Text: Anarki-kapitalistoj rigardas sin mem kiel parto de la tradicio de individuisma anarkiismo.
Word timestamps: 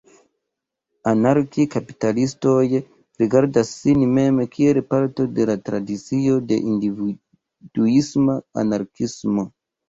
Anarki-kapitalistoj 1.09 2.63
rigardas 2.77 3.73
sin 3.81 4.05
mem 4.15 4.39
kiel 4.55 4.79
parto 4.95 5.27
de 5.41 5.45
la 5.51 5.57
tradicio 5.69 6.39
de 6.53 6.59
individuisma 6.73 8.41
anarkiismo. 8.65 9.47